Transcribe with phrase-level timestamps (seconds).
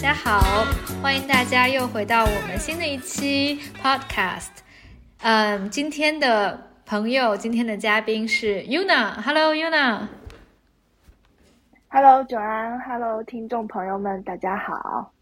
[0.00, 0.64] 家好，
[1.02, 4.50] 欢迎大家又回到我们新的一期 Podcast。
[5.22, 9.20] 嗯，今天的朋友，今天的嘉宾是 Yuna。
[9.22, 10.06] Hello Yuna。
[11.88, 15.12] Hello 九安，Hello 听众朋友们，大家好，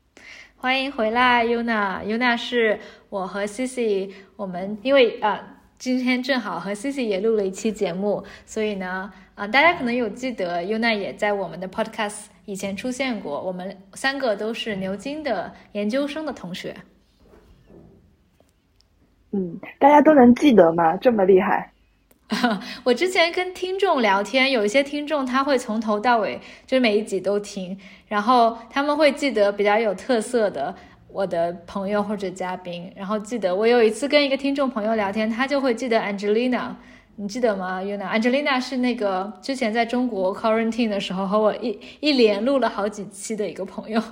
[0.56, 2.02] 欢迎回来 Yuna。
[2.04, 5.50] Yuna 是我和 Cici，我们因为啊。
[5.76, 13.40] 今天正好和 Cici 也录了一期节目，所以呢，啊，大家可能有记得 Yuna 也在我们的 Podcast 以前出现过。
[13.42, 16.74] 我们三个都是牛津的研究生的同学。
[19.32, 20.96] 嗯，大家都能记得吗？
[20.96, 21.70] 这么厉害？
[22.84, 30.74] 我之前跟听众聊天，有一些听众他会从头到尾，就是每一集都听，然后他们会记得比较有特色的。
[31.08, 36.74] 我的朋友或者嘉宾，然后记得我有一次跟一个听众朋友聊天，他就会记得 Angelina，
[37.16, 44.02] 你记得吗？Yuna，Angelina 是那个之前在中国 quarantine 的时候和我一一连录了好几期的一个朋友。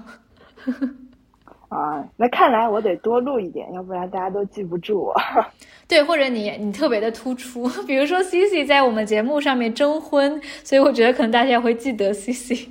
[1.68, 5.14] 啊，那看来我得多录一点，要不然大家都记不住我。
[5.88, 12.68] 对，或者你你特别的突出， 比如说 Cici 在我们节目上面征婚，所以我觉得可能大家会记得 Cici。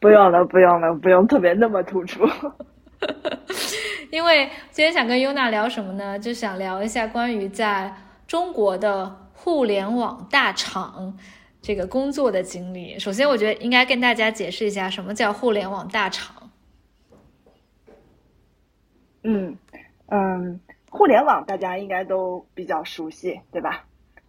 [0.00, 2.26] 不用了，不用了，不用特别那么突出。
[4.10, 6.18] 因为今天想跟优娜聊什么呢？
[6.18, 7.92] 就想聊一下关于在
[8.26, 11.18] 中国的互联网大厂
[11.60, 12.98] 这个工作的经历。
[12.98, 16.50] 首先，我觉得应该跟大家解释一下什么叫互联网大厂。
[19.22, 19.56] 嗯
[20.08, 23.84] 嗯，互联网大家应该都比较熟悉，对吧？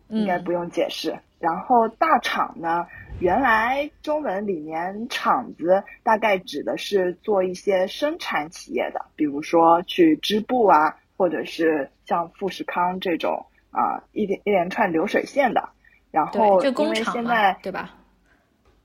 [0.07, 1.17] 应该不用解释。
[1.39, 2.85] 然后大厂呢？
[3.19, 15.69] 原来中文里面厂子大概指的是做一些生产企业的，比如说去织布啊，或者是像富士康这种啊一连一连串流水线的。
[16.11, 17.93] 然后因为现在对吧？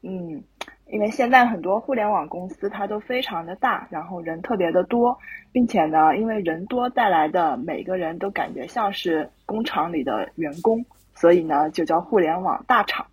[0.03, 0.43] 嗯，
[0.87, 5.17] 因为现在很多互联网公司它都非常的大，然后人特别的多，
[5.53, 10.85] 并且呢，因为人多带来的每个人都感觉像是工厂里的员工，
[11.15, 13.07] 所以呢就叫互联网大厂。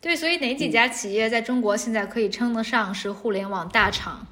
[0.00, 4.26] 对，所以哪几家企业在中国现在可以称得上是互联网大厂？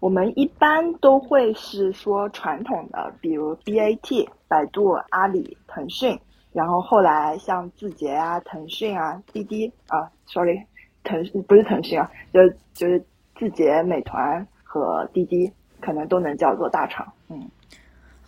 [0.00, 6.18] 我们一般都会是说传统的，比如 BAT、百度、阿里、腾讯，
[6.52, 10.62] 然后后来像字节啊、腾讯啊、滴滴啊，sorry，
[11.02, 13.04] 腾不是腾讯啊，就就是
[13.36, 17.12] 字节、美团和滴滴，可能都能叫做大厂。
[17.28, 17.50] 嗯，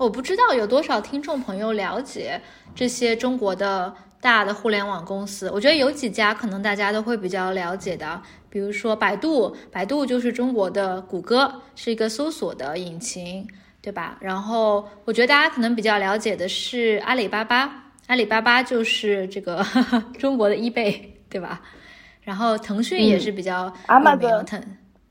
[0.01, 2.41] 我不知道有多少听众朋友了解
[2.75, 3.95] 这些中国的。
[4.23, 13.49] 大的互联网公司，我觉得有几家可能大家都会比较了解的，比如说百度，百度就是中国的谷歌，是一个搜索的引擎，
[13.81, 14.19] 对吧？
[14.21, 19.65] 然后我觉得大家可能比较了解的是阿里巴巴，阿里巴巴就是这个
[20.19, 21.01] 中国的 eBay，
[21.31, 21.63] 对吧？
[22.21, 24.63] 然后腾讯也是比较有名，腾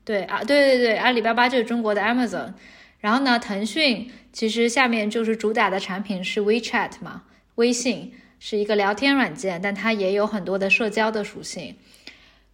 [0.04, 2.52] 对啊，对对对，阿里巴巴就是中国的 Amazon。
[3.00, 7.22] 然后呢，腾讯其实下面就是主打的产品是 WeChat 嘛，
[7.56, 8.12] 微信。
[8.42, 11.76] 是一个聊天软件，但它也有很多的社交的属性。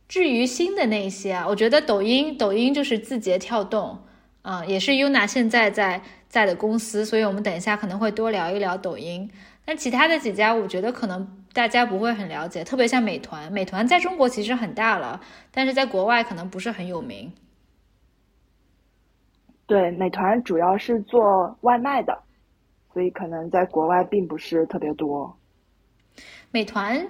[0.09, 3.97] 至于新的那些啊，我觉得抖音，抖音就是字节跳动，
[4.43, 9.31] 啊，也是 Yuna 现在在在的公司，所以我们等一下可能会多聊一聊抖音。
[9.65, 15.21] 那其他的几家，我觉得可能大家不会很了解，特别像美团，美团在中国其实很大了，
[15.53, 17.33] 但是在国外可能不是很有名。
[19.67, 22.17] 对，美团主要是做外卖的，
[22.93, 25.37] 所以可能在国外并不是特别多。
[26.51, 27.07] 美团，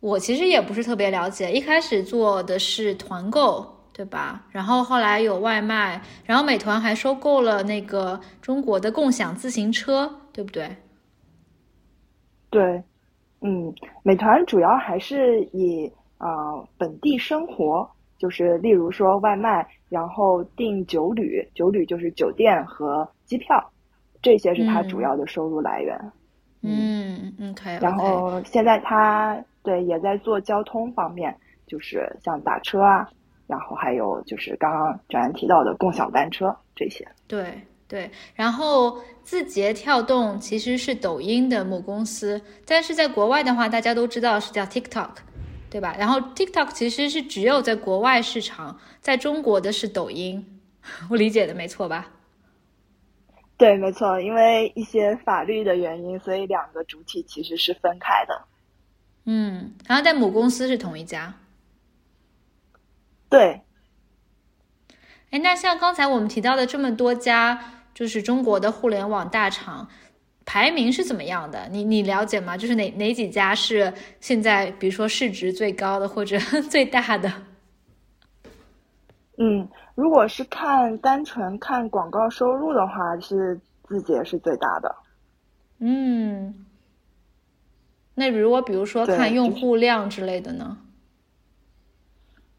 [0.00, 1.52] 我其实也不是特别了解。
[1.52, 4.44] 一开始做的是团购，对吧？
[4.50, 10.76] 然后后来有外卖，然后美团还收购了那个中国的共享自行车，对不对？
[12.50, 12.82] 对，
[13.40, 13.72] 嗯，
[14.02, 16.28] 美团主要还是以啊
[16.76, 17.88] 本地生活，
[18.18, 23.62] 就是例如说外卖，然后订酒旅，酒旅就是酒店和机票，
[24.22, 26.00] 这些是他主要的收入来源。
[26.62, 27.78] 嗯嗯，OK。
[27.82, 31.36] 然后现在他对也在做交通方面，
[31.66, 33.08] 就是像打车啊，
[33.46, 37.06] 然后还有就是刚刚展然提到的共享单车这些。
[37.26, 38.08] 对对。
[38.34, 45.10] 然后字节跳动其实是抖音的母公司，但是在国外的话，大家都知道是叫 TikTok，
[45.70, 45.94] 对吧？
[45.98, 50.60] 然后 TikTok 其实是只有在国外市场，在中国的是抖音，
[51.08, 52.08] 我理解的没错吧？
[53.56, 58.42] 对，没错，因为一些法律的原因，所以两个主体其实是分开的。
[59.26, 61.34] 嗯，然后在母公司是同一家。
[63.28, 63.60] 对。
[65.30, 69.88] 哎，那像刚才我们提到的这么多家，就是中国的互联网大厂，
[70.52, 71.68] 排名是怎么样的？
[71.70, 72.56] 你你了解吗？
[72.56, 76.36] 就是哪哪几家是现在，比如说市值最高的或者
[76.68, 77.32] 最大的？
[79.38, 84.92] 嗯，如果是看单纯看广告收入的话，是字节是最大的。
[85.78, 86.66] 嗯，
[88.16, 90.78] 那如果比如说看用户量之类的呢？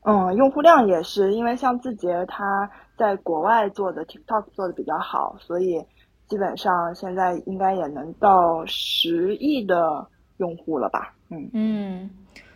[0.04, 5.84] 嗯，用户量也是，因为像字节它在国外做的 TikTok 做的比较好，所以
[6.32, 10.08] 基本上现在应该也能到十亿的
[10.38, 11.14] 用户了吧？
[11.30, 12.10] 嗯嗯。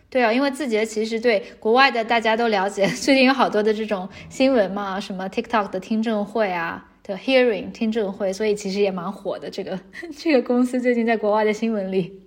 [0.10, 9.50] 对啊，因为字节其实对国外的大家都了解， 最近有好多的这种新闻嘛，什么 TikTok 的听证会啊的 Hearing 听证会，所以其实也蛮火的。
[9.50, 9.78] 这个
[10.18, 12.22] 这个公司最近在国外的新闻里，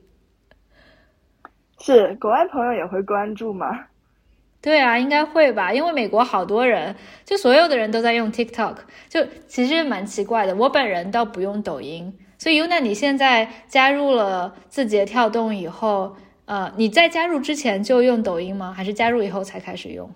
[1.81, 3.87] 是国外朋友也会关注吗？
[4.61, 6.95] 对啊，应该会吧，因为美国好多人，
[7.25, 8.77] 就所有的人都在用 TikTok，
[9.09, 10.55] 就其实蛮奇怪的。
[10.57, 16.17] 我本人倒不用抖音，所以 Una 你现在加入了字节跳动以后。
[16.47, 18.73] 呃，你在加入之前就用抖音吗？
[18.73, 20.11] 还是加入以后才开始用？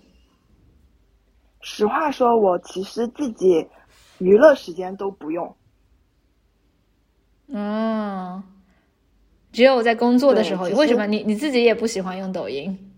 [1.61, 3.69] 实话说，我其实自己
[4.17, 5.55] 娱乐时间都不用。
[7.49, 8.43] 嗯，
[9.53, 10.67] 只有在工作的时候。
[10.71, 12.92] 为什么你你自己也不喜欢用抖音？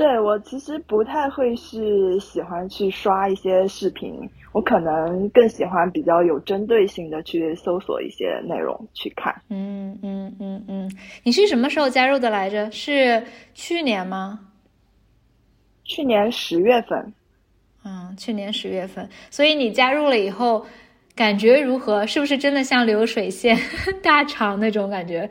[0.00, 4.18] 对我其实不太会是喜欢去刷一些视频，
[4.50, 9.42] 我可能更喜欢比较有针对性的去搜索一些内容去看。
[9.50, 10.90] 嗯嗯嗯嗯，
[11.22, 12.70] 你是什么时候加入的来着？
[12.72, 14.40] 是去年吗？
[15.84, 17.12] 去年十月份。
[17.84, 19.06] 嗯，去年十月份。
[19.28, 20.64] 所以你加入了以后，
[21.14, 22.06] 感觉如何？
[22.06, 23.54] 是不是真的像流水线
[24.02, 25.28] 大厂那种感觉？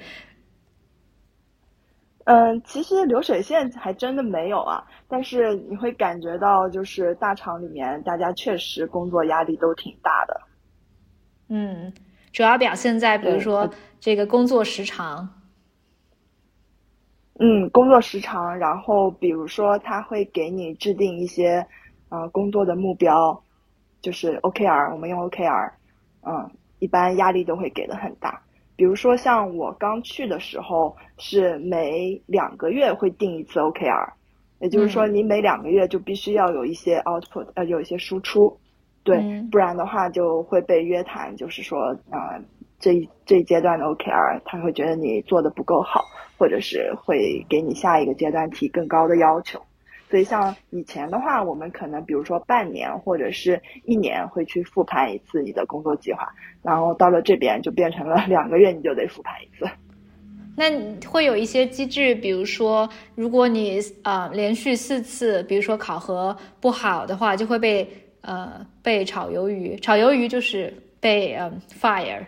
[2.31, 10.39] 嗯，其实流水线还真的没有啊，但是你会感觉到，就是大厂里面大家确实工作压力都挺大的。
[11.47, 11.91] 嗯，
[12.31, 13.67] 主要表现在比如说
[13.99, 15.27] 这个工作时长。
[17.39, 21.65] 嗯，工作时长，然后比如说他会给你制定一些
[22.09, 23.41] 呃工作的目标，
[24.01, 25.71] 就是 OKR，我们用 OKR，
[26.21, 28.39] 嗯，一般压力都会给的很大。
[28.79, 34.09] 比如说，像我刚去的时候，是每两个月会定一次 OKR，
[34.61, 38.57] 也就是说，你每两个月就必须要有一些 output，呃，有一些输出，
[39.03, 39.17] 对，
[39.51, 42.39] 不然的话就会被约谈，就是说，啊，
[42.79, 46.05] 这这一阶段的 OKR，他会觉得你做的不够好，
[46.37, 49.61] 或者是会给你下一个阶段提更高的要求。
[50.09, 56.27] 所以像以前的话，我们可能比如说半年或者是一年会去复盘一次你的工作计划，
[56.63, 59.69] 然后到了这边就变成了两个月你就得复盘一次。
[60.55, 60.65] 那
[61.07, 67.87] 会有一些机制，比如说如果你呃连续四次，比如说考核不好的话，就会被
[68.21, 72.25] 呃被炒鱿鱼，炒鱿鱼就是被嗯 fire。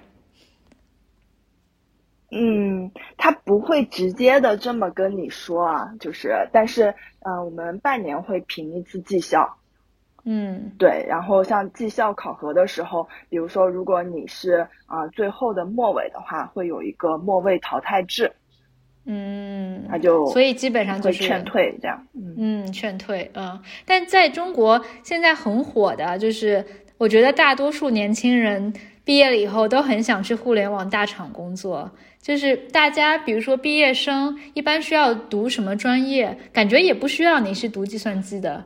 [2.33, 9.57] 嗯，他不会直接的这么跟你说啊，就是，但是，呃，我们半年会评一次绩效，
[10.24, 18.31] 嗯，对，然后像绩效考核的时候，比如说，如果你是啊最后的末尾的话，会有一个末位淘汰制，
[19.06, 22.07] 嗯，他就所以基本上就是劝退这样，
[22.38, 26.66] 嗯，劝退，嗯，但在中国现在很火的，就是
[26.98, 31.92] 我觉得大多数年轻人毕业了以后都很想去互联网大厂工作。
[32.19, 36.38] 就是大家，比如说毕业生，一般需要读什么专业？
[36.53, 38.63] 感觉也不需要你是读计算机的。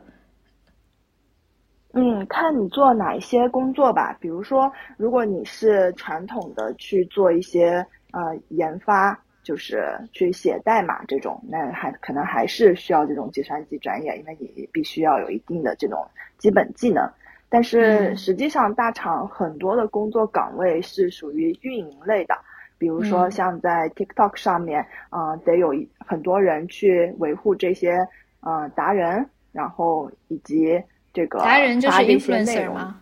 [1.94, 4.18] 嗯，看你做哪一些工作吧。
[4.20, 7.76] 比如说，如果你是传统的去做一些
[8.12, 16.06] 呃研发，就是去写代码这种，那还可能还是需要这种计算机专业，因为你必须要有一定的这种
[16.38, 17.10] 基本技能。
[17.50, 22.36] 但是实际上，大厂很多的工作岗位是属于运营类的。
[22.78, 27.98] 比如说，像在 TikTok 上面，啊，得有很多人去维护这些，
[28.42, 30.84] 呃，达人，然后以及
[31.14, 33.00] 这个达人就是 influencer 吗？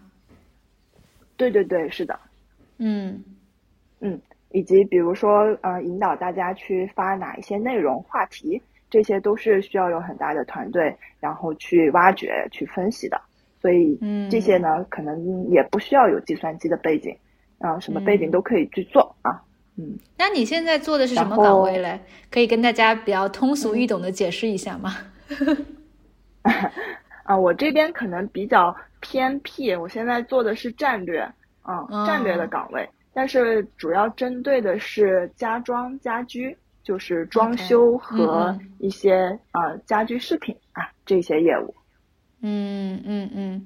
[1.36, 2.20] 对对对，是的。
[2.78, 3.24] 嗯
[4.00, 4.22] 嗯，
[4.52, 13.20] 以及比如说，呃，引导大家去发哪一些内容话题，这些都是需要有很大的团队，然后去挖掘、去分析的。
[13.64, 13.98] 所以，
[14.30, 17.18] 这些呢，可能也不需要有计算机的背景，
[17.60, 19.42] 啊，什么背景都可以去做啊。
[19.78, 21.98] 嗯，那你现在做的是什么岗位嘞？
[22.30, 24.98] 可以跟大家比较通俗易懂的解释一下吗？
[27.24, 31.26] 啊，我这边可能比较偏僻，我现在做的是战略，
[31.66, 41.74] 嗯，战略的岗位，但是主要针对的是家装家居，就是装修和一些呃家居饰品啊这些业务。
[42.44, 43.66] 嗯嗯嗯。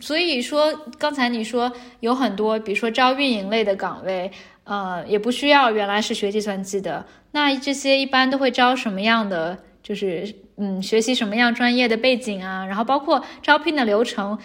[0.00, 4.30] 所以说，刚才你说有很多，比如说招运营类的岗位，
[4.64, 7.06] 呃，也不需要原来是学计算机的。
[7.32, 9.58] 那这些一般都会招什么样的？
[9.82, 14.38] 就是嗯学习什么样专业的背景啊，然后包括招聘的流程，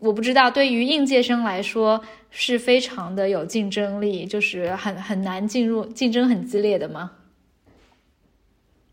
[0.00, 7.12] 我不知道对于应届生来说是非常的有竞争力，就是很很难进入，竞争很激烈的吗？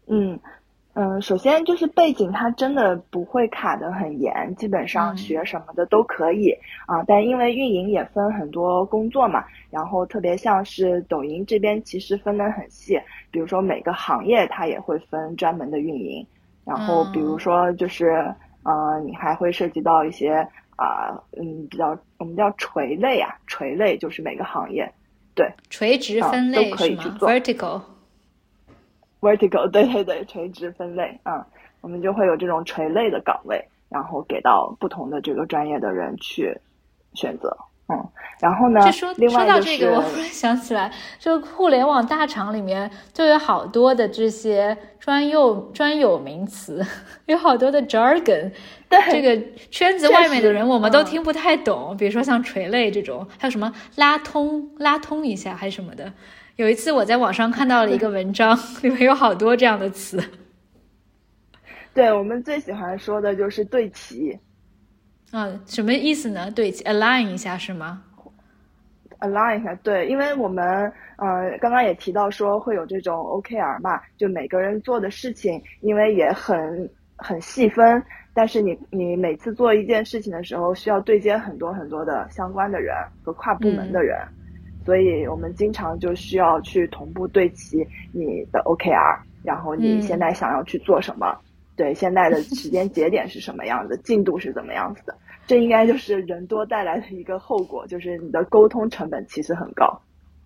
[0.08, 0.40] 嗯。
[1.00, 6.50] 嗯，首先就是背景，它真的不会卡得很严，基本上学什么的都可以
[6.88, 7.04] 啊。
[7.06, 13.00] 但因为运营也分很多工作嘛，然后特别像是抖音这边其实分得很细，
[13.30, 16.26] 比如说每个行业它也会分专门的运营，
[16.66, 20.38] 然后比如说就是呃，你还会涉及到一些
[20.78, 24.92] 啊，嗯，比较我们叫垂类啊，垂类就是每个行业
[25.36, 27.82] 对垂直分类是吗？Vertical。
[29.20, 31.46] Vertical，对对对，垂直分类啊，
[31.82, 36.56] 我们就会有这种垂类的岗位，然后给到不同的这个专业的人去
[37.14, 37.58] 选择，
[37.90, 38.06] 嗯，
[38.40, 46.86] 然后呢，这说说到这个，我突然想起来，就互联网大厂里面就有好多的这些专用专有名词，
[47.26, 48.52] 有好多的 jargon，
[48.88, 49.36] 对这个
[49.72, 56.14] 圈子外面的人我们都听不太懂，比如说像垂类这种，还有什么拉通拉通一下还是什么的。
[56.58, 60.20] 有一次我在网上看到了一个文章， 里面有好多这样的词。
[61.94, 64.38] 对我们最喜欢说的就是对齐。
[65.32, 66.50] 嗯，什么意思呢？
[66.52, 68.02] 对齐，align 一下是吗
[69.20, 70.66] ？align 一下，对，因为我们
[71.18, 78.02] 呃刚刚也提到说会有这种 OKR 嘛，就每个人做的事情，因为也很很细分，
[78.34, 84.18] 但是你你每次做一件事情的时候，需要对接很多很多的相关的人和跨部门的人。
[84.88, 91.38] 所以我们经常就需要去同步对齐你的 OKR，然后你现在想要去做什么？
[91.76, 93.98] 对，现在的时间节点是什么样子？
[93.98, 95.14] 进度是怎么样子的？
[95.46, 100.02] 这应该就是人多带来的一个后果，就是你的沟通成本其实很高。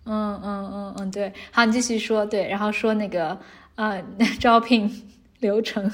[0.06, 1.32] 嗯嗯嗯嗯，对。
[1.52, 2.26] 好，你继续说。
[2.26, 3.38] 对，然后说那个
[3.76, 4.02] 呃
[4.40, 4.90] 招聘
[5.38, 5.88] 流程。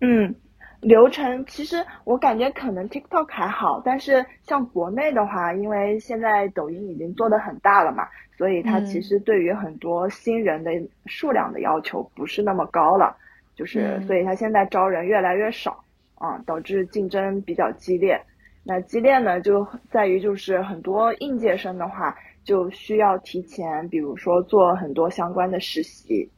[0.00, 0.32] 嗯。
[0.80, 8.08] 流程其实我感觉可能 TikTok 还好，但是像国内的话，因为现在抖音已经做的很大了嘛，
[8.38, 10.70] 所以它其实对于很多新人的
[11.04, 13.14] 数量的要求不是那么高了，
[13.54, 15.84] 就是所以它现在招人越来越少
[16.14, 18.18] 啊，导致竞争比较激烈。
[18.62, 26.30] 那激烈呢，就在于就是很多应届生的话，就需要提前，比如说做很多相关的实习。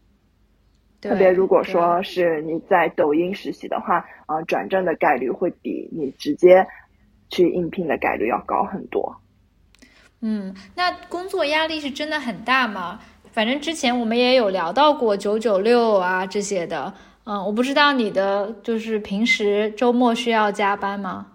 [1.03, 6.65] 特别如果说是你在抖音实习的话，啊，转正的概率会比你直接
[7.29, 9.17] 去应聘的概率要高很多。
[10.21, 13.01] 嗯，那工作压力是真的很大吗？
[13.33, 16.95] 反正之前我们也有聊到过九九六啊这些的，
[17.25, 21.32] 嗯，我不知道你的就是平时周末需要加班吗？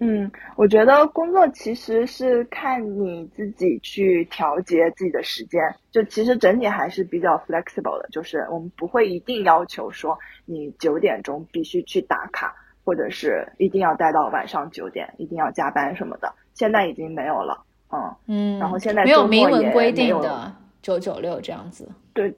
[0.00, 16.34] 嗯，我觉得工作其实是看你自己去调节自己的时间，就其实整体还是比较 flexible 的，就是我们不会一定要求说你九点钟必须去打卡，或者是一定要待到晚上九点，一定要加班什么的。
[16.54, 21.88] 现在已经没有了，嗯嗯，然后现在没有明文规定的九九六这样子。
[22.12, 22.34] 对，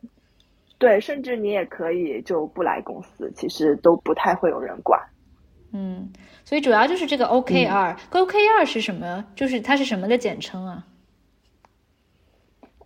[0.79, 5.03] 对，甚至你也可以就不来公司，其实都不太会有人管。
[5.79, 6.11] 嗯，
[6.43, 9.23] 所以主要就是这个 OKR，OKR 是什么？
[9.35, 10.87] 就是它是什么的简称啊？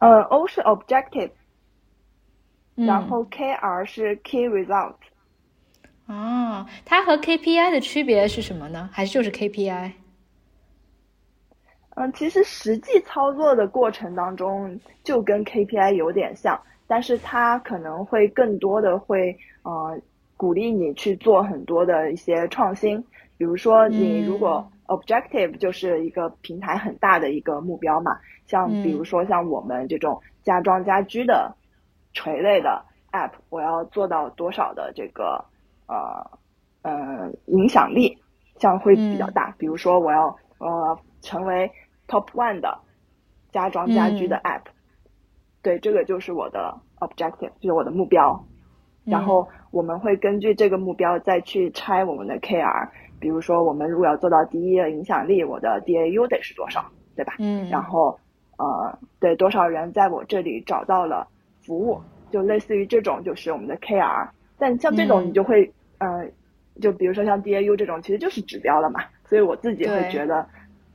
[0.00, 1.30] 呃，O 是 Objective，
[2.74, 4.96] 然后 KR 是 Key Result。
[6.06, 8.90] 哦，它和 KPI 的区别是什么呢？
[8.92, 9.92] 还是就是 KPI？
[11.90, 19.96] 嗯，其实实际操作的过程当中就跟 KPI 有点像，但是它可能会更多的会呃。
[20.40, 23.04] 鼓励你去做很多的一些创新，
[23.36, 31.54] 比如说你如果 objective 就是一个平台很大的一个目标嘛，像比如说像我们这种家装家居的
[32.14, 32.82] 垂类的
[33.12, 35.44] app，我要做到多少的这个
[35.86, 36.40] 呃
[36.80, 38.16] 呃影响力，
[38.56, 39.54] 这样会比较大。
[39.58, 41.70] 比如说我要呃成为
[42.08, 42.78] top one 的
[43.52, 44.62] 家装家居的 app，
[45.60, 48.42] 对，这个就是我的 objective，就是我的目标。
[49.10, 52.88] 然后我们会根据这个目标再去拆我们的 KR，
[53.18, 56.84] 比如说我们如果要做到第一的影响力，我的 DAU 得是多少，
[57.16, 57.34] 对吧？
[57.38, 57.68] 嗯。
[57.68, 58.18] 然后
[58.58, 61.26] 呃，对多少人在我这里找到了
[61.62, 62.00] 服务，
[62.30, 64.28] 就类似于这种就是我们的 KR。
[64.58, 66.26] 但像这种你就会呃，
[66.80, 70.46] 就比如说像 DAU 这种其实就是指标了嘛，所以我自己会觉得，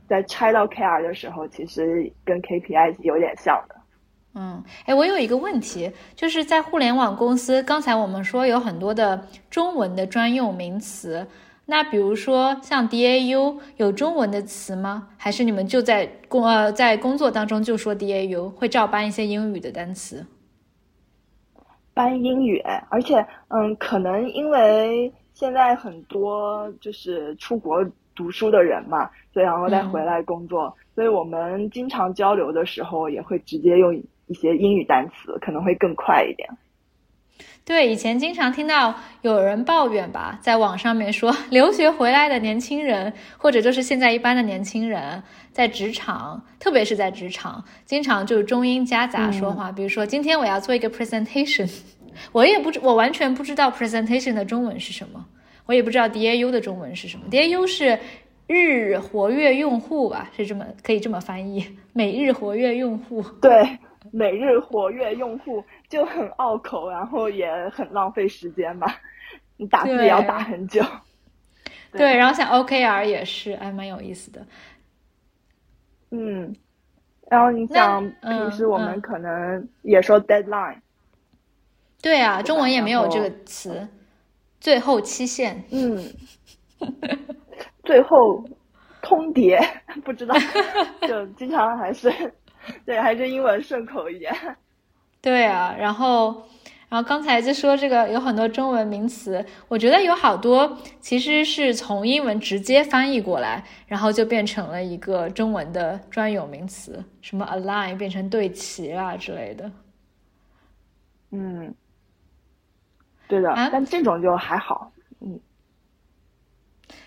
[0.06, 3.74] 在拆到 KR 的时候，其实跟 KPI 有点像的。
[4.38, 11.26] 嗯，哎，我有一个问题，就是在互联网公司，刚才我们说有很多的中文的专用名词，
[11.64, 15.08] 那比如说像 DAU 有中文的词吗？
[15.16, 20.26] 还是你们就在工呃在工作当中就说 DAU，会照搬一些英语的单词？
[21.94, 27.82] 搬英语，而且嗯，可能因为现在很多就是出国
[28.14, 36.48] 读书的人嘛，所以然后再回来工作，所以我们经常交流的时候也会直接用一些英语单词，可能会更快一点。
[37.64, 49.72] 对，以前经常听到有人抱怨吧，在网上面说， 留学回来的年轻人，或者就是现在一般的年轻人，在职场，特别是在职场，经常就是中英夹杂说话。
[49.72, 51.68] 比如说，今天我要做一个 presentation，
[52.30, 55.26] 我也不知，我完全不知道 presentation 的中文是什么，
[55.66, 57.26] 我也不知道 DAU 的中文是什么。
[57.32, 57.98] DAU 是
[58.46, 63.22] 日活跃用户吧，是这么可以这么翻译，每日活跃用户。
[63.42, 63.76] 对。
[64.12, 68.86] 每日活跃用户就很拗口，然后也很浪费时间吧。
[69.56, 70.82] 你打字也要打很久。
[71.92, 74.46] 对，然后像 OKR 也是，还蛮有意思的。
[76.10, 76.54] 嗯，
[77.30, 80.80] 然后你想，平时我们可能也说 deadline。
[82.02, 83.88] 对啊，中文也没有这个词。
[84.60, 85.64] 最后期限。
[85.70, 85.98] 嗯。
[87.84, 88.44] 最后
[89.00, 89.58] 通牒，
[90.04, 90.34] 不知道，
[91.08, 92.10] 就经常还是。
[92.84, 94.34] 对，还是英文顺口一点。
[95.22, 96.46] 对啊，然后，
[96.88, 109.72] 然后刚才就说这个有很多中文名词，我觉得有好多其实是从英文直接翻译过来，然后就变成了一个中文的专有名词，什么 align 变成对齐啦之类的。
[111.32, 111.74] 嗯，
[113.26, 114.92] 对的，啊但这种就还好。
[115.20, 115.40] 嗯，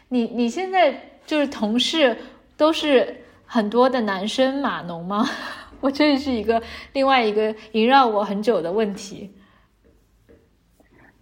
[0.10, 2.18] 你你现在就是同事
[2.58, 3.24] 都是。
[3.52, 5.26] 很多的男生码农吗？
[5.82, 6.62] 我这是一个
[6.94, 9.34] 另外一个萦绕我很久的问题。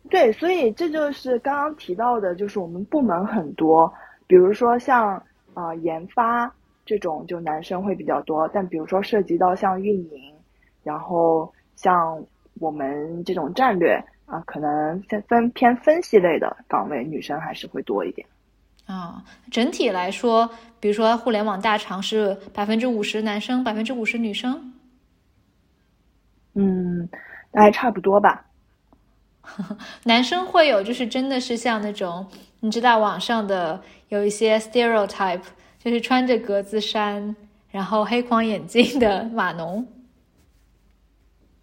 [0.09, 3.93] 对，所以这就是刚刚提到的，就是我们部门很多，
[4.27, 6.53] 比如说像啊研发
[6.85, 8.45] 这种，就男生会比较多。
[8.53, 10.33] 但比如说涉及到像运营，
[10.83, 12.21] 然后像
[12.59, 18.27] 我们这种战略啊，可能分偏分析类的岗位，女生还是会多一点。
[18.87, 19.21] 啊，
[19.51, 24.73] 整体来说，比如说互联网大厂是百分之五十男生，百分之五十女生。
[26.53, 27.07] 嗯，
[27.51, 28.45] 大概差不多吧。
[30.05, 32.25] 男生会有，就是真的是像那种，
[32.61, 35.43] 你知道网上的有一些 stereotype，
[35.77, 37.35] 就是穿着格子衫，
[37.69, 39.85] 然后黑框眼镜的码农。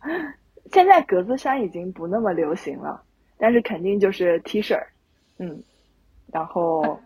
[0.73, 3.03] 现在格子衫已经不那么流行了，
[3.39, 4.79] 但是肯定就是 T 恤，
[5.39, 5.63] 嗯，
[6.31, 7.01] 然后。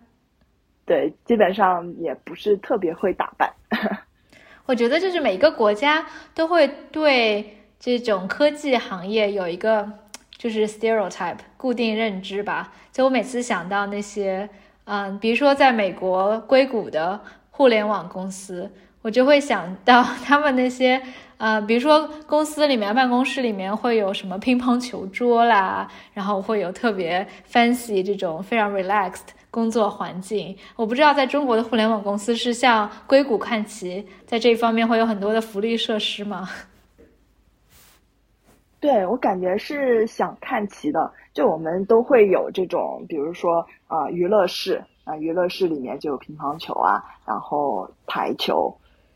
[0.89, 3.53] 对，基本上也不是特别会打扮。
[4.65, 9.87] 我觉得就是每个国家都会对这种科技行业有一个
[10.39, 12.73] 就是 stereotype 固定认知吧。
[12.91, 14.49] 就我每次想到那些，
[14.85, 17.21] 嗯，比如说在美国硅谷的
[17.51, 18.71] 互联网公司，
[19.03, 21.03] 我就会想到 他们那些，
[21.37, 29.37] 呃，比如说公司里面办公室里面会有什么乒乓球桌啦，然后会有特别 fancy 这种非常 relaxed。
[29.51, 36.49] 工作环境，我不知道在中国的互联网公司是像硅谷看齐，在这一方面会有很多的福利设施吗？
[38.81, 48.73] 对我感觉是想看齐的，就我们都会有这种，比如说啊娱乐室啊，娱乐室里面就有乒乓球啊，然后台球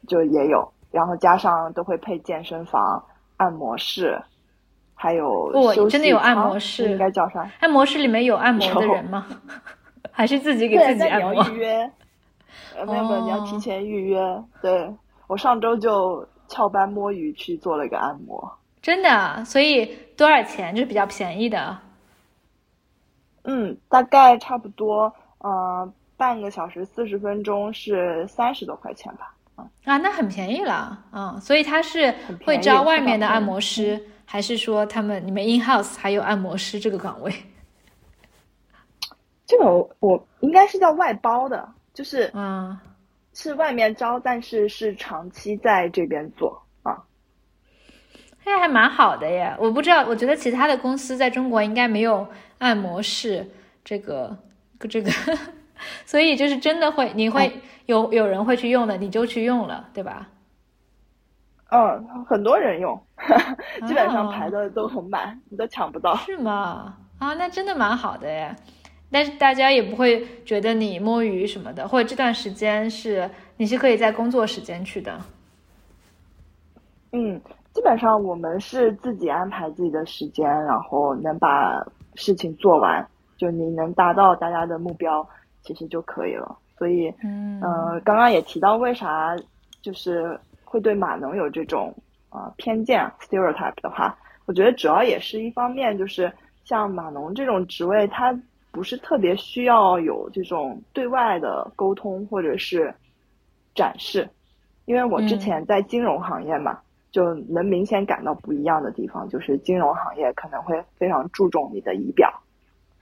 [0.08, 3.04] 就也有，然后加上都会配健身房、
[3.36, 4.20] 按摩室，
[4.94, 7.48] 还有不真的有按摩室，应该叫啥？
[7.60, 9.26] 按摩室里面有按摩的人吗？
[10.10, 11.48] 还是自己给自己按摩？
[11.50, 11.90] 预约，
[12.76, 14.20] 呃 没有没有，你要提前预约。
[14.60, 14.90] 对
[15.26, 19.44] 我上周就翘班摸鱼去做了一个按摩，真的？
[19.44, 19.86] 所以
[20.16, 20.74] 多少钱？
[20.74, 21.78] 就是比较便宜的。
[23.44, 29.34] 嗯，大概差不多，呃，半个小时四十分钟是三十多块钱吧。
[29.84, 30.98] 啊，那很便宜了。
[31.12, 37.32] 嗯，所以他是会招外面的按摩师，还是说他们你们 in house 还有按摩师这个岗位？
[39.46, 39.66] 这个
[40.00, 42.78] 我应该是叫外包的，就是嗯，
[43.34, 46.96] 是外面招，但是是长期在这边做啊。
[48.44, 49.54] 哎，还蛮好的耶！
[49.58, 52.26] 我不知道，我觉得其他的公司在中国应该没有
[52.58, 53.48] 按摩室
[53.84, 54.36] 这个
[54.88, 55.10] 这个，
[56.06, 60.28] 所以就是真的会，你会有有人会去用的，你就去用了，对吧？
[61.70, 63.00] 嗯，很多人用，
[63.86, 66.14] 基本上排的都很满，你都抢不到。
[66.16, 66.96] 是吗？
[67.18, 68.54] 啊，那真的蛮好的耶。
[69.12, 75.20] 但是大家也不会觉得你摸鱼什么的，或者这段时间是你是可以在工作时间去的。
[77.12, 77.38] 嗯，
[77.74, 81.78] 基本上我们是自己安排自己的时间，然后能把
[82.14, 85.24] 事情做完，就你能达到大家的目标，
[85.62, 86.56] 其实就可以了。
[86.78, 87.60] 所以，嗯，
[88.02, 89.36] 刚刚也提到为啥
[89.82, 91.94] 就是会对码农有这种
[92.30, 96.30] 啊偏见 stereotype 的话，我我觉得主要也是一方面，就是
[96.62, 98.38] 像码农这种职位，它
[98.72, 102.92] 不是特别需要有这种对外的沟通或者是
[103.74, 104.28] 展示，
[104.86, 106.80] 因为我之前在金融行业嘛，
[107.10, 112.32] 就能明显感到不一样的地方，就是金融行业可能会非常注重你的仪表，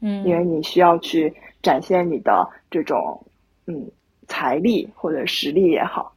[0.01, 3.25] 嗯，因为你需要去展现你的这种
[3.67, 3.91] 嗯
[4.27, 6.13] 财力或者实力也好，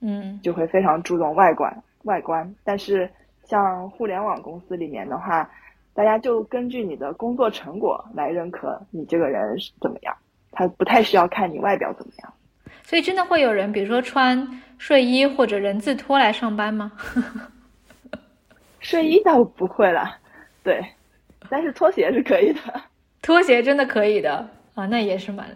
[0.00, 3.10] 嗯，就会非常注重外观外观，但是。
[3.42, 5.50] 像互联网公司里面的话，
[6.00, 10.16] 大家就根据你的工作成果来认可你这个人是怎么样，
[10.50, 12.32] 他不太需要看你外表怎么样。
[12.82, 16.90] 所以真的会有人，比如说穿睡衣或者人字拖来上班吗？
[18.80, 20.16] 睡衣倒不会了，
[20.62, 20.82] 对，
[21.50, 22.60] 但是拖鞋是可以的。
[23.20, 25.46] 拖鞋真的可以的啊，那也是蛮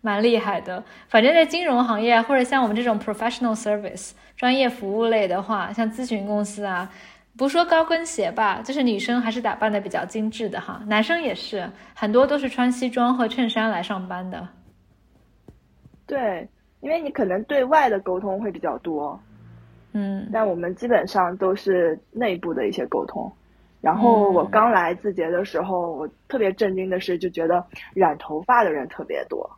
[0.00, 0.84] 蛮厉害的。
[1.08, 6.88] 反正，在金融行业或者像我们这种 professional service 专业服务类的话，像咨询公司啊。
[7.38, 14.48] 不说高跟鞋吧，就是女生还是打扮的比较精致的哈，男生也是很多都是穿西装和衬衫来上班的。
[16.04, 16.48] 对，
[16.80, 19.18] 因为你可能对外的沟通会比较多，
[19.92, 23.30] 嗯，但我们基本上都是内部的一些沟通。
[23.80, 29.48] 然后我刚来字节的时候，我特别震惊的是，就觉得染头发的人特别多。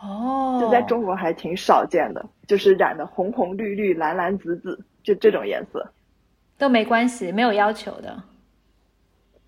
[0.00, 5.90] 哦，就在中国还挺少见的，就是染的红红绿绿、蓝蓝紫紫，就这种颜色。
[6.60, 8.22] 都没关系，没有要求的，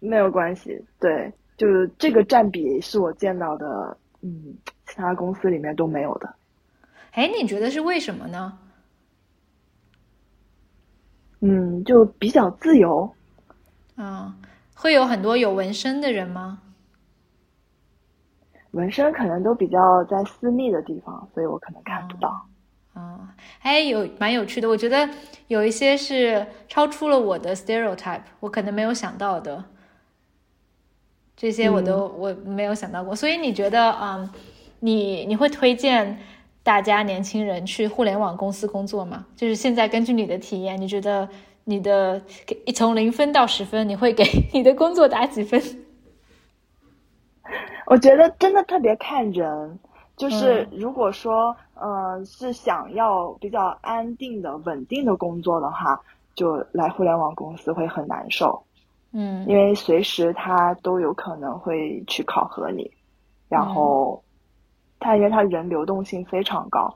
[0.01, 0.83] 没有关系。
[0.99, 6.35] 对，就是这个占比是我见到的，嗯，其他公司里面都没有的。
[7.11, 8.59] 哎，你觉得是为什么呢？
[11.41, 13.15] 嗯，就比较自由。
[13.97, 14.35] 嗯，
[14.75, 16.63] 会有很多有纹身的人吗？
[18.71, 22.49] 纹身可能都比较在私密的地方，所以我可能看不到。
[22.95, 25.09] 啊，还有蛮有趣的，我觉得
[25.49, 29.65] 有一些是超出了我的 stereotype，我可能没有想到的，
[31.37, 33.17] 这些我都我没有想到过。
[33.17, 34.31] 所以你觉得，嗯，
[34.81, 36.19] 你你会推荐
[36.63, 39.27] 大家年轻人去互联网公司工作吗？
[39.37, 41.29] 就是现在根据你的体验，你觉得
[41.65, 42.21] 你的
[42.75, 45.63] 从零分到十分，你会给 你的工作打几分？
[47.87, 49.79] 我觉得真的特别看人。
[50.23, 56.01] 就是如果说，呃，是想要比较安定的、稳定的工作的话，
[56.37, 58.63] 就来互联网公司会很难受，
[59.13, 62.89] 嗯，因为随时他都有可能会去考核你，
[63.49, 64.23] 然后，
[65.01, 66.95] 他因为他人流动性非常高，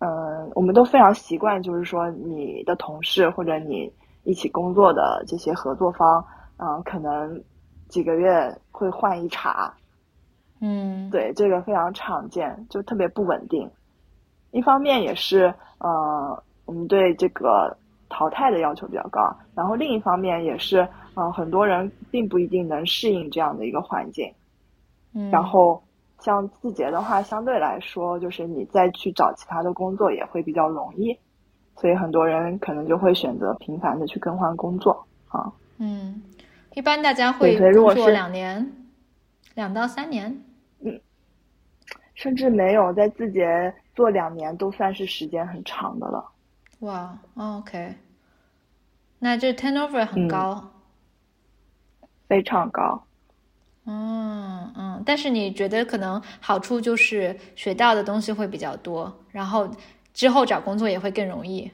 [0.00, 3.90] 嗯，我们都非常习惯，就是说你的同事或者你
[4.24, 6.22] 一起工作的这些合作方，
[6.58, 7.42] 嗯，可能
[7.88, 9.72] 几个月会换一茬。
[10.60, 13.70] 嗯，对，这个非常常见，就特别不稳定。
[14.50, 17.76] 一方面也是，呃，我们对这个
[18.08, 19.36] 淘汰的要求比较高。
[19.54, 24.32] 然后另一方面也是，呃，很多人并不一定能适应这样的一个环境。
[25.14, 25.30] 嗯。
[25.30, 25.82] 然后
[26.18, 31.16] 像字节的话，相对来说，就是你再去找其他的工作也会比较容易，
[31.76, 35.52] 所以很多人可能就会选择频繁的去更换工作啊。
[35.76, 36.20] 嗯，
[36.74, 38.72] 一般大家会工作两年，
[39.54, 40.42] 两到三年。
[42.18, 46.24] 嗯，甚至没有在字节做两年，都算是时间很长的了。
[46.80, 47.94] 哇，OK，
[49.18, 50.68] 那这 turnover 很高，
[52.28, 53.02] 非常高。
[53.86, 59.68] 嗯嗯，但是你觉得可能好处就是学到的东西会比较多，然后
[60.12, 61.70] 之后找工作也会更容易。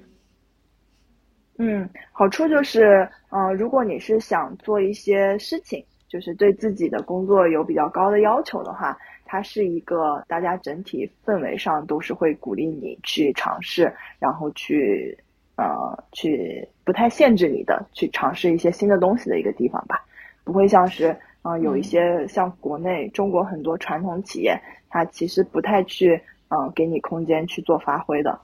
[1.58, 5.84] 嗯，好处就是，嗯，如果你是想做一些事情。
[6.06, 15.16] 就是对自己的工作有比较高的要求的话，它是一个大家整体氛围上都是会鼓励你去尝试，然后去
[15.56, 15.64] 呃
[16.12, 20.04] 去不太限制你的去尝试一些新的东西的一个地方吧，
[20.44, 28.38] 不会像是啊有一些像国内中国很多传统企业，它其实不太去嗯给你空间去做发挥的。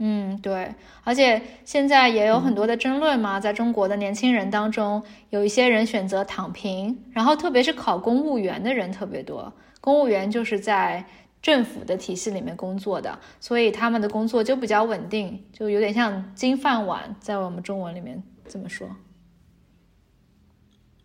[0.00, 9.52] 嗯，对，而且现在也有很多的争论嘛，在中国的年轻人当中，有一些人选择躺平，然后特别是考公务员的人特别多。
[9.80, 11.04] 公务员就是在
[11.40, 18.88] 政府的体系里面工作的，所以他们的工作就比较稳定，就有点像金饭碗，在我们中文里面这么说。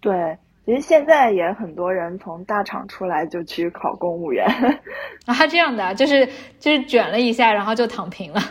[0.01, 4.45] 对，其实现在也很多人从大厂出来就去考公务员
[5.25, 6.27] 啊，这样的，就是
[6.59, 8.41] 就是卷了一下，然后就躺平了。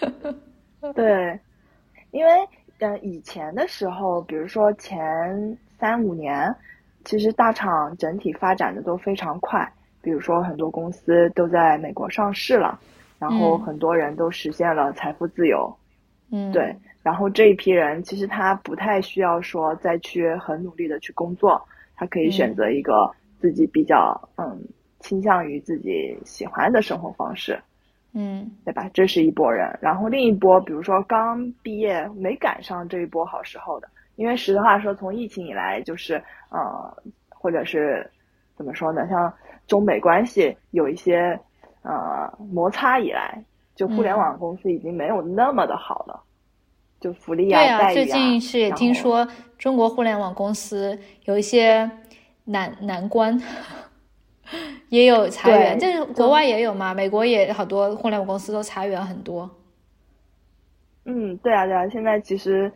[0.94, 1.38] 对，
[2.10, 2.30] 因为
[2.78, 4.98] 嗯，以前的时候，比如说前
[5.78, 6.52] 三五年，
[7.04, 9.70] 其实大厂整体发展的都非常快。
[10.00, 12.80] 比如说很多公司都在美国上市了，
[13.20, 15.72] 然后很多人都实现了财富自由。
[16.30, 16.74] 嗯，对。
[17.04, 21.60] 然后这一批人其实他不太需要说再去很努力的去工作，
[21.94, 24.60] 他可以选择一个自己比较嗯
[24.98, 27.60] 倾向于自己喜欢的生活方式，
[28.12, 28.90] 嗯，对吧？
[28.92, 29.78] 这是一波人。
[29.80, 33.88] 然后另一波，比如说刚毕业没赶上这一波好时候的，
[34.22, 36.14] 因为实话说，从疫情以来就是
[36.48, 36.96] 呃，
[37.28, 38.08] 或者是
[38.56, 39.32] 怎么说呢，像
[39.66, 41.36] 中美关系有一些
[41.82, 43.42] 呃摩擦以来，
[43.74, 46.22] 就互联网公司已经没有那么的好了。
[47.00, 49.26] 就福利啊，对啊，最近是也听说
[49.58, 51.90] 中国互联网公司有一些
[52.44, 53.36] 难难关，
[54.88, 55.76] 也有裁员。
[55.76, 56.94] 这国外也有嘛？
[56.94, 59.50] 美国也好多互联网公司都裁员很多。
[61.06, 61.88] 嗯，对啊，对啊。
[61.88, 62.72] 现在其实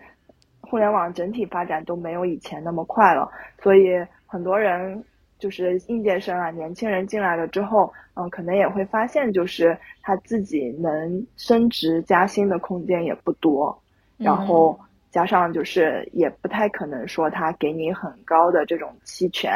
[0.68, 3.30] 互联网整体发展都没有以前那么快了，
[3.62, 3.88] 所以
[4.26, 5.02] 很多人
[5.38, 13.76] 就是应届生啊，年轻人进来了之后，嗯，可能也会发现，就是他自己能升职加薪的空间也不多。
[14.16, 14.78] 然后
[15.10, 19.52] 加上就是也不太可能说他给你很高的这种期权，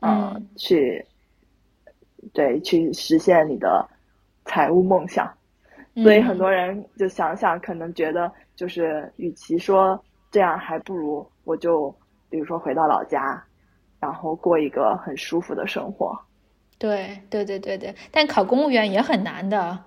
[0.00, 1.04] 嗯，去
[2.32, 3.86] 对去实现你的
[4.46, 5.30] 财务梦想，
[6.02, 11.94] 所以很多人就想想，可能觉得就是与其说这样，还不如我就
[12.28, 13.42] 比如说回到老家，
[13.98, 16.18] 然后过一个很舒服的生活。
[16.78, 19.78] 对对对对对，但考公务员也很难的。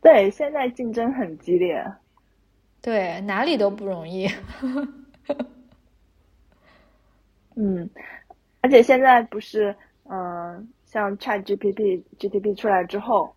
[0.00, 1.84] 对，现在竞争很激烈，
[2.80, 4.28] 对，哪里都不容易。
[7.56, 7.90] 嗯，
[8.60, 9.74] 而且现在不是，
[10.08, 13.34] 嗯，像 Chat GPT、GTP 出来之后，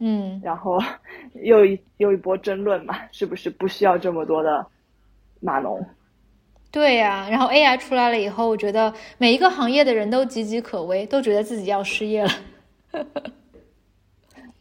[0.00, 0.78] 嗯，然后
[1.44, 4.66] 又一又一波争论嘛，是不是不需要这么多的
[5.40, 5.84] 码农？
[6.72, 12.30] 对呀，然后 AI 出来了以后，我觉得每一个行业的人都岌岌可危，都觉得自己要失业了。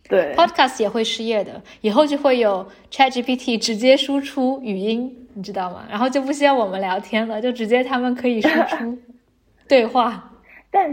[0.10, 5.86] 对，Podcast 也会失业的，以后就会有 ChatGPT 直接输出语音，你知道吗？
[5.88, 8.97] 然后就不需要我们聊天了，就直接他们可以输出
[9.69, 10.32] 对话。
[10.71, 10.91] 但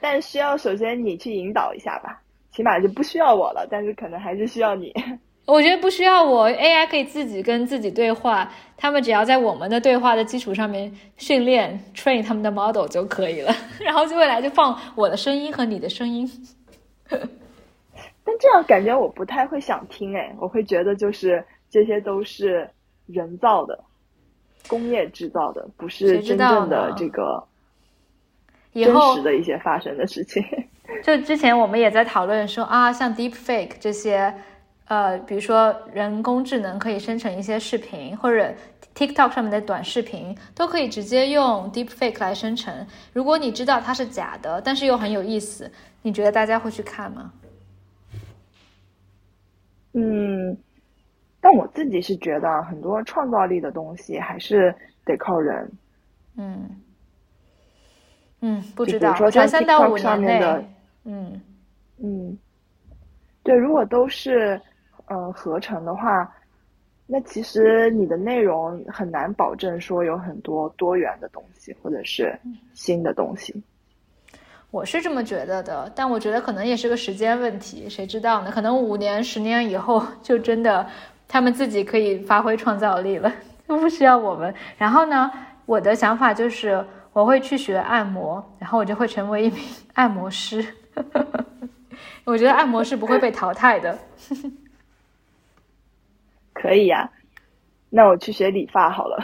[0.00, 2.21] 但需要首先你去引导一下吧，
[2.52, 4.92] 起码就不需要我了，但是可能还是需要你。
[5.44, 16.30] 我觉得不需要我，AI 可以自己跟自己对话，他们只要在我们的对话的基础上面训练 train 他们的 model 就可以了， 然后就未来就放我的声音和你的声音。
[18.24, 22.70] 但这样感觉我不太会想听哎，我会觉得就是这些都是
[23.06, 23.82] 人造的、
[24.68, 27.44] 工业制造的，不是真正的这个
[28.72, 28.84] 真
[29.16, 30.40] 实的一些发生的事情。
[31.02, 34.34] 就之前我们也在讨论说啊，像 Deep Fake 这些，
[34.86, 38.52] 呃，比如说人工智能可以生成一些视频，或者
[38.94, 42.86] TikTok 上面的短视频都可以直接用 Deep Fake 来生成。
[43.12, 45.70] 如果你知道它是假的，但是又很有意思，
[46.02, 47.32] 你觉得大家会去看吗？
[49.94, 50.56] 嗯，
[51.40, 54.74] 但我自己是觉得很多创造力的东西还是
[55.04, 55.70] 得靠人。
[56.36, 56.80] 嗯
[58.40, 60.66] 嗯，不知道，说三到五年内，
[61.04, 61.40] 嗯
[62.02, 62.36] 嗯，
[63.42, 64.60] 对，如果都是
[65.06, 66.30] 呃合成的话，
[67.06, 72.38] 那其实你的内容很难保证说有很多多元的东西或者是
[72.72, 73.54] 新的东西。
[74.70, 78.50] 我是这么觉得的，但我觉得可能也是个时间问题，谁知道呢？
[78.50, 80.86] 可能五年、十年以后，就真的
[81.28, 83.30] 他们自己可以发挥创造力了，
[83.68, 84.54] 就不需要我们。
[84.78, 85.30] 然后呢，
[85.66, 89.62] 我的想法就是我会去学按摩，然后我就会成为一名
[89.92, 90.64] 按摩师。
[92.24, 93.98] 我觉得按摩是不会被淘汰的。
[96.54, 97.10] 可以呀，
[97.90, 99.18] 那我去学理发好了。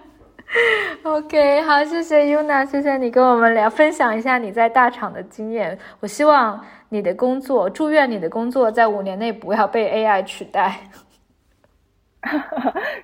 [1.04, 5.78] OK，好，谢谢 Yuna，谢谢你跟我们聊，分享一下你在大厂的经验。
[6.00, 10.80] 我希望你的工作，祝愿你的工作在五年内不要被 AI 取代。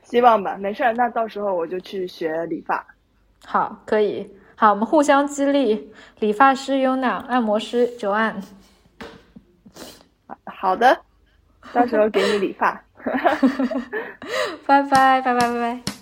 [0.02, 2.84] 希望吧，没事儿，那到时候我就去学理发。
[3.46, 4.28] 好，可以，
[4.58, 5.92] 好，我们互相激励。
[6.18, 8.42] 理发师 Yuna，按摩师 Joanne。
[10.46, 10.98] 好的，
[11.74, 12.82] 到时候给你理发。
[14.66, 15.95] 拜拜，拜拜，拜拜。